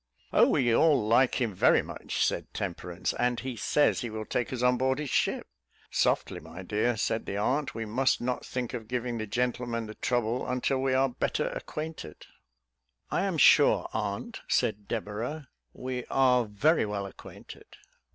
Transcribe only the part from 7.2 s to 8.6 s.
the aunt: "we must not